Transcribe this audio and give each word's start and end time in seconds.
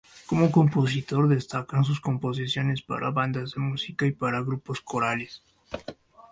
Como 0.25 0.49
compositor, 0.51 1.27
destacan 1.27 1.83
sus 1.85 2.01
composiciones 2.01 2.81
para 2.81 3.11
bandas 3.11 3.51
de 3.51 3.61
música 3.61 4.07
y 4.07 4.11
para 4.11 4.41
grupos 4.41 4.81
corales. 4.81 5.43